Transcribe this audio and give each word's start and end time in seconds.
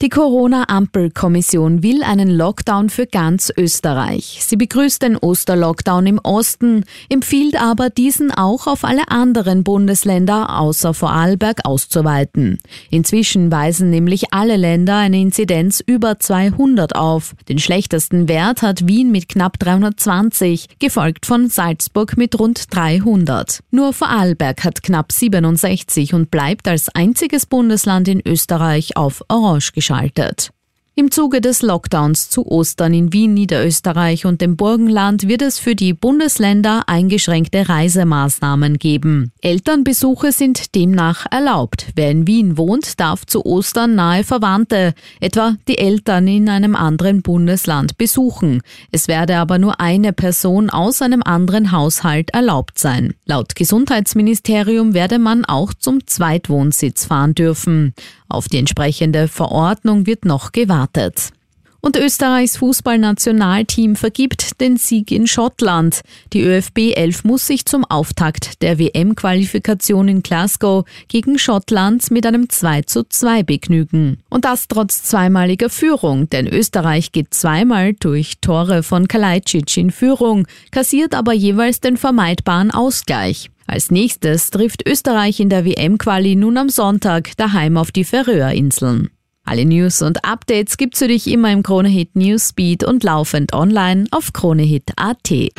Die 0.00 0.10
Corona-Ampel-Kommission 0.10 1.82
will 1.82 2.04
einen 2.04 2.30
Lockdown 2.30 2.88
für 2.88 3.08
ganz 3.08 3.52
Österreich. 3.56 4.38
Sie 4.42 4.54
begrüßt 4.54 5.02
den 5.02 5.16
Osterlockdown 5.16 6.06
im 6.06 6.20
Osten, 6.22 6.84
empfiehlt 7.08 7.60
aber 7.60 7.90
diesen 7.90 8.30
auch 8.30 8.68
auf 8.68 8.84
alle 8.84 9.08
anderen 9.08 9.64
Bundesländer 9.64 10.56
außer 10.56 10.94
Vorarlberg 10.94 11.64
auszuweiten. 11.64 12.60
Inzwischen 12.90 13.50
weisen 13.50 13.90
nämlich 13.90 14.32
alle 14.32 14.54
Länder 14.54 14.98
eine 14.98 15.20
Inzidenz 15.20 15.82
über 15.84 16.20
200 16.20 16.94
auf. 16.94 17.34
Den 17.48 17.58
schlechtesten 17.58 18.28
Wert 18.28 18.62
hat 18.62 18.86
Wien 18.86 19.10
mit 19.10 19.28
knapp 19.28 19.58
320, 19.58 20.78
gefolgt 20.78 21.26
von 21.26 21.48
Salzburg 21.48 22.16
mit 22.16 22.38
rund 22.38 22.72
300. 22.72 23.64
Nur 23.72 23.92
Vorarlberg 23.92 24.62
hat 24.62 24.84
knapp 24.84 25.10
67 25.10 26.14
und 26.14 26.30
bleibt 26.30 26.68
als 26.68 26.88
einziges 26.88 27.46
Bundesland 27.46 28.06
in 28.06 28.22
Österreich 28.24 28.96
auf 28.96 29.24
Orange 29.26 29.72
geschaltet 29.72 29.87
geschaltet. 29.88 30.50
Im 30.98 31.12
Zuge 31.12 31.40
des 31.40 31.62
Lockdowns 31.62 32.28
zu 32.28 32.44
Ostern 32.44 32.92
in 32.92 33.12
Wien, 33.12 33.32
Niederösterreich 33.32 34.26
und 34.26 34.40
dem 34.40 34.56
Burgenland 34.56 35.28
wird 35.28 35.42
es 35.42 35.60
für 35.60 35.76
die 35.76 35.94
Bundesländer 35.94 36.82
eingeschränkte 36.88 37.68
Reisemaßnahmen 37.68 38.78
geben. 38.78 39.30
Elternbesuche 39.40 40.32
sind 40.32 40.74
demnach 40.74 41.24
erlaubt. 41.30 41.92
Wer 41.94 42.10
in 42.10 42.26
Wien 42.26 42.58
wohnt, 42.58 42.98
darf 42.98 43.24
zu 43.26 43.46
Ostern 43.46 43.94
nahe 43.94 44.24
Verwandte, 44.24 44.92
etwa 45.20 45.54
die 45.68 45.78
Eltern 45.78 46.26
in 46.26 46.48
einem 46.48 46.74
anderen 46.74 47.22
Bundesland, 47.22 47.96
besuchen. 47.96 48.60
Es 48.90 49.06
werde 49.06 49.36
aber 49.36 49.60
nur 49.60 49.78
eine 49.78 50.12
Person 50.12 50.68
aus 50.68 51.00
einem 51.00 51.22
anderen 51.22 51.70
Haushalt 51.70 52.30
erlaubt 52.30 52.76
sein. 52.76 53.14
Laut 53.24 53.54
Gesundheitsministerium 53.54 54.94
werde 54.94 55.20
man 55.20 55.44
auch 55.44 55.72
zum 55.74 56.08
Zweitwohnsitz 56.08 57.04
fahren 57.04 57.36
dürfen. 57.36 57.94
Auf 58.28 58.48
die 58.48 58.58
entsprechende 58.58 59.28
Verordnung 59.28 60.06
wird 60.06 60.24
noch 60.24 60.52
gewartet. 60.52 61.32
Und 61.80 61.96
Österreichs 61.96 62.56
Fußballnationalteam 62.56 63.94
vergibt 63.94 64.60
den 64.60 64.76
Sieg 64.76 65.12
in 65.12 65.28
Schottland. 65.28 66.00
Die 66.32 66.42
ÖFB 66.42 66.96
11 66.96 67.22
muss 67.22 67.46
sich 67.46 67.66
zum 67.66 67.84
Auftakt 67.84 68.62
der 68.62 68.80
WM-Qualifikation 68.80 70.08
in 70.08 70.22
Glasgow 70.22 70.84
gegen 71.06 71.38
Schottland 71.38 72.10
mit 72.10 72.26
einem 72.26 72.48
2 72.48 72.82
zu 72.82 73.04
2 73.08 73.44
begnügen. 73.44 74.18
Und 74.28 74.44
das 74.44 74.66
trotz 74.66 75.04
zweimaliger 75.04 75.70
Führung, 75.70 76.28
denn 76.28 76.48
Österreich 76.48 77.12
geht 77.12 77.32
zweimal 77.32 77.94
durch 77.94 78.38
Tore 78.40 78.82
von 78.82 79.06
Kalajdzic 79.06 79.76
in 79.76 79.92
Führung, 79.92 80.48
kassiert 80.72 81.14
aber 81.14 81.32
jeweils 81.32 81.80
den 81.80 81.96
vermeidbaren 81.96 82.72
Ausgleich. 82.72 83.50
Als 83.70 83.90
nächstes 83.90 84.48
trifft 84.48 84.88
Österreich 84.88 85.40
in 85.40 85.50
der 85.50 85.66
WM-Quali 85.66 86.36
nun 86.36 86.56
am 86.56 86.70
Sonntag 86.70 87.36
daheim 87.36 87.76
auf 87.76 87.92
die 87.92 88.04
Färöerinseln. 88.04 89.10
Alle 89.44 89.66
News 89.66 90.00
und 90.00 90.24
Updates 90.24 90.78
gibt's 90.78 91.00
für 91.00 91.08
dich 91.08 91.26
immer 91.26 91.52
im 91.52 91.62
Kronehit 91.62 92.16
Newsbeat 92.16 92.82
und 92.82 93.04
laufend 93.04 93.52
online 93.52 94.06
auf 94.10 94.32
kronehit.at. 94.32 95.52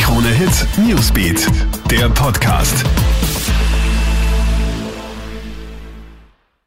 Kronehit 0.00 0.66
Newsbeat, 0.78 1.46
der 1.90 2.08
Podcast. 2.08 2.82